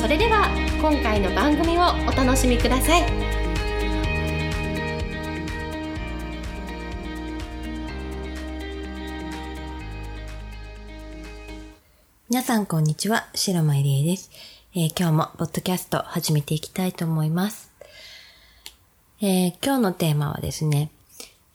[0.00, 0.48] それでは
[0.80, 3.02] 今回の番組をお楽しみください
[12.30, 14.30] 皆さんこんにちは、白間入江です、
[14.74, 17.70] えー、今日もポッドキャスト始めていきたいと思います。
[19.20, 20.90] えー、今日のテーマはですね、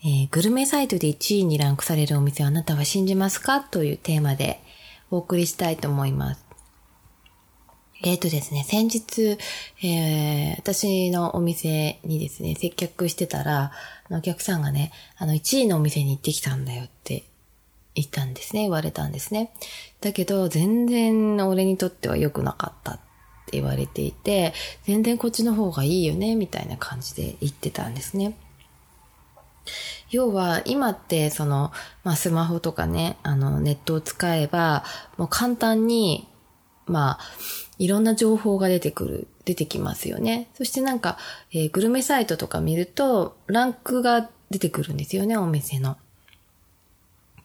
[0.03, 3.61] えー、グルメサイトで1位にランクされるお店をあなたは信じますか？
[3.61, 4.59] というテーマで
[5.09, 6.44] お送りしたいと思います。
[8.05, 9.39] えっ、ー、とですね、先日、
[9.83, 13.71] えー、私のお店にですね、接客してたら、
[14.11, 17.23] お客さんがね、あの、1位のお店に行ってきたんだよって
[17.95, 19.51] 言ったんですね、言われたんですね。
[20.01, 22.95] だけど、全然俺にとっては良くなかったっ
[23.47, 28.37] て言われていて、全然こっちの方がいいよね、みたいな感じで言ってたんですね。
[30.11, 31.71] 要は今ってその、
[32.03, 34.83] まあ、スマホとかね、あのネットを使えば、
[35.17, 36.27] もう簡単に、
[36.85, 37.19] まあ、
[37.77, 40.49] いろんな情報が出てくる、出てきますよね。
[40.53, 41.17] そしてなんか、
[41.51, 45.97] えー、グルメサイトとか見ると、ランクが出てくるんですよね、お店の。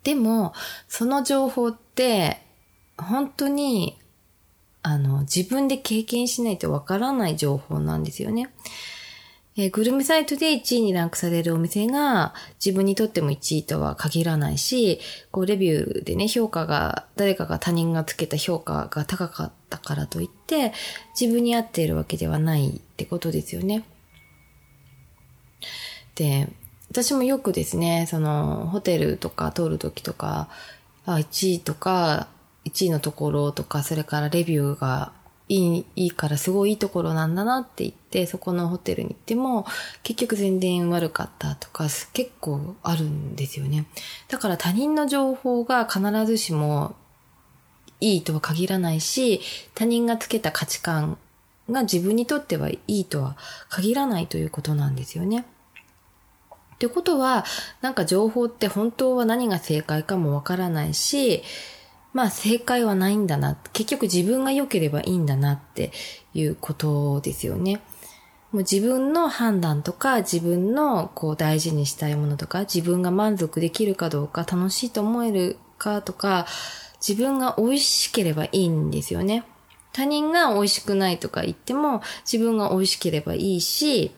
[0.03, 0.55] でも、
[0.89, 2.43] その情報って、
[2.97, 3.99] 本当に、
[4.83, 8.51] あの、自分で経験しないとわからない情報なんですよね。
[9.57, 12.35] えー、グルメサイトで1位にランクされるお店が
[12.65, 15.01] 自分にとっても1位とは限らないし、
[15.33, 20.73] こうレビューでね、評価が、誰かが他人がつけた評価が高かったからといって、
[21.19, 23.85] 自分に合っているわけではないってことですよね。
[26.15, 26.49] で、
[26.91, 30.49] 私もよくですね、その、ホテルとか通るときとか、
[31.07, 32.29] あ、1位とか、
[32.67, 35.13] 1位のところとか、それからレビューが
[35.51, 39.67] いい、いいからすごいいいところなんだなって言って、そこのホテルに行っても、
[40.05, 43.87] 結局全然悪かったとか、結構あるんですよね。
[44.29, 46.95] だから他人の情報が必ずしも
[48.01, 49.41] いいとは限らないし、
[49.75, 51.19] 他人がつけた価値観
[51.69, 53.37] が自分にとってはいいとは
[53.69, 55.45] 限らないということなんですよね。
[56.77, 57.45] ってことは、
[57.83, 61.43] なんか情報って本当は何が正解かもわからないし、
[62.13, 63.57] まあ正解はないんだな。
[63.73, 65.93] 結局自分が良ければいいんだなって
[66.35, 67.81] いうことですよね。
[68.53, 76.47] もう自分の判断とか自分のこう大事にしたいものとか自分が満足できるかどうか楽しいと思えるかとか
[77.07, 79.45] 自分が美味しければいいんですよね。
[79.93, 84.13] 他人が美味しくないとか言っても自分が美味しければいいし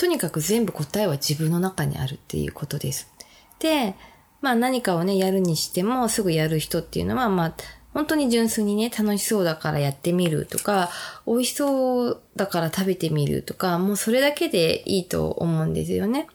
[0.00, 3.12] とにかく全部答えは自分の中にあるっていうことです。
[3.58, 3.94] で、
[4.40, 7.54] まあ何かをね、やるにしてもすぐやる人っていうのは、まあ、
[7.92, 10.90] 本当に純粋にね、楽しそうだからやってみるとか、
[11.26, 16.28] 美味しそうだから食べてみるとか、もうそれだけでいいと思うんですよね。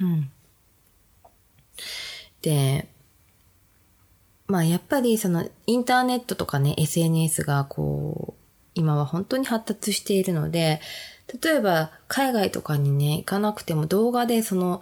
[0.00, 0.30] うん。
[2.42, 2.88] で、
[4.48, 8.42] まあやっぱりそのインターネットとかね、SNS がこう、
[8.74, 10.80] 今は本当に発達しているので、
[11.42, 14.80] 例えば海外とかにね、行かなくても動画でその、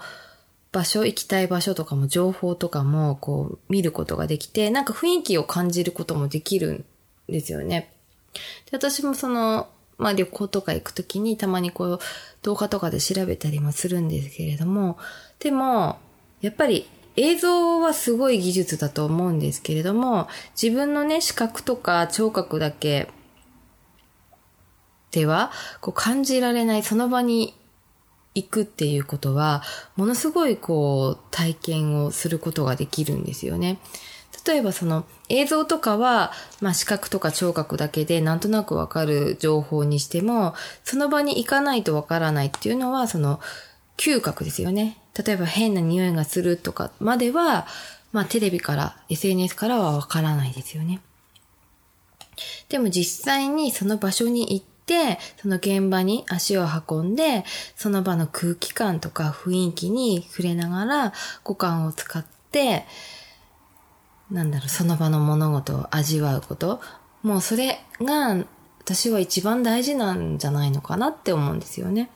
[0.75, 7.93] 場所、行きたい場所とかも情報とかもこう見ることができて、なんか雰囲気を感じることもできるんですよね。
[8.35, 8.41] で
[8.73, 11.99] 私もその、まあ旅行とか行くときにたまにこう
[12.43, 14.99] 動画とかで調べたりもするんですけれども、
[15.39, 15.99] でも、
[16.41, 20.27] やっぱり映像はすごい技術だと思うんですけれども、
[20.61, 23.09] 自分のね、視覚とか聴覚だけ
[25.13, 27.55] では、こう感じられない、その場に
[28.35, 29.63] 行くっていうことは、
[29.97, 33.79] ものすごいこう、体験をすることができるんですよね。
[34.47, 43.41] 例えばその映像とかは、まあ視覚とか聴覚だけでなんとなくわかる情報にしても、その場に行かないとわからないっていうのは、その
[43.97, 44.99] 嗅覚ですよね。
[45.17, 47.67] 例えば変な匂いがするとかまでは、
[48.13, 51.01] まあテレビから、SNS からはわからないですよね。
[52.69, 54.74] でも実際にその場所に行って、
[55.41, 57.45] その現場に足を運んで、
[57.75, 62.85] その場の空気感とか雰囲気に触れながら五感を使って、
[64.31, 66.81] なんだろう、その場の物事を味わうこと。
[67.23, 68.45] もうそれが
[68.81, 72.11] 私は一番大事なんじゃないのかなって思うんですよね。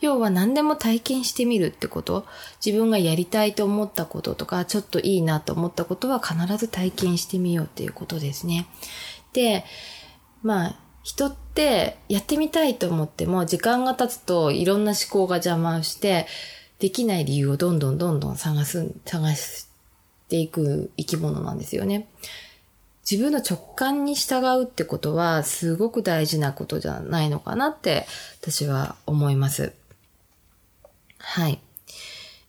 [0.00, 2.24] 要は何でも体験してみるってこと。
[2.64, 8.66] 自分がやりたいと思ったこととか、ちょっといいなと思ったことは必ず体験してみようっていうことですね。
[9.32, 9.64] で、
[10.42, 10.76] まあ、
[11.08, 16.26] 人ってやってみたいと思っても時間が経つといろんな思考が邪魔をして
[16.80, 19.68] できない理由をどんどんどんどん探す、探し
[20.28, 22.08] ていく生き物なんですよね。
[23.10, 28.06] 自分の直感に従うってことはすごく大事なことじゃないのかなって
[28.42, 29.72] 私は思います。
[31.16, 31.58] はい。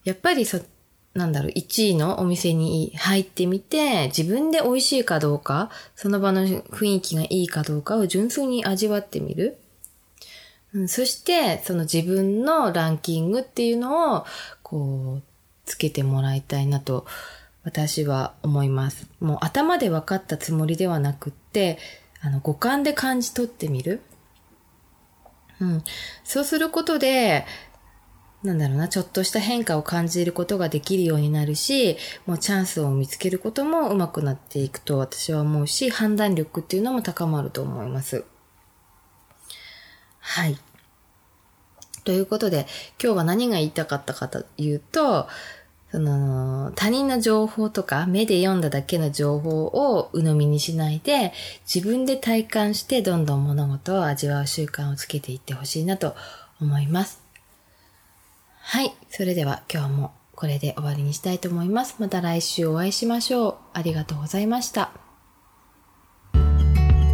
[0.03, 0.59] やっぱりそ、
[1.13, 9.57] なんだろう、1位のお店に入ってみて、自分で美味しいかどうか、その場の雰囲気がいいかどうかを純粋に味わってみる。
[10.73, 14.25] うん、そして、その自分のランキングっていうのを、
[14.61, 15.23] こう、
[15.65, 17.05] つけてもらいたいなと、
[17.63, 19.07] 私は思います。
[19.19, 21.79] もう頭で分かったつもりではなくって、
[22.21, 24.01] あの、五感で感じ取ってみる。
[25.59, 25.83] うん。
[26.23, 27.45] そうすることで、
[28.43, 38.23] なんだろうな、ちょっとした変化を感じることができるようになるし、もうチャンスを見つけることも上手くなっていくと私は思うし、判断力っていうのも高まると思います。
[40.19, 40.57] はい。
[42.05, 42.65] ということで、
[43.03, 45.27] 今日は何が言いたかったかというと、
[45.91, 51.33] その、他人の情報とか、目で読んだだけの情報を鵜呑みにしないで、
[51.71, 56.15] 自分で体感してどんどん物事を味わう習慣をつけていってほしいなと
[56.61, 57.28] 思います。
[58.61, 58.93] はい。
[59.09, 61.95] それでは今日もこれで終わりにしたいと思います。
[61.99, 63.55] また来週お会いしましょう。
[63.73, 64.91] ありがとうございました。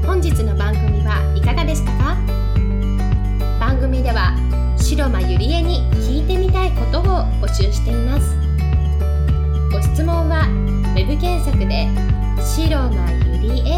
[0.06, 2.16] 本日の番組はいかがでしたか？
[3.60, 4.36] 番組では
[4.78, 7.04] 白間ゆりえに聞いてみたいことを
[7.42, 8.36] 募集しています。
[9.72, 10.48] ご質問は
[10.96, 11.88] web 検索で
[12.44, 13.75] 白間ゆりえ